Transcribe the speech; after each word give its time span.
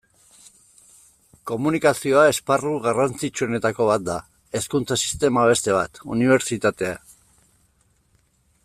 Komunikazioa 1.51 2.23
esparru 2.31 2.71
garrantzitsuetako 2.85 3.87
bat 3.91 4.07
da, 4.09 4.17
hezkuntza 4.61 4.99
sistema 5.03 5.45
beste 5.53 5.77
bat, 5.79 6.03
unibertsitatea... 6.17 6.99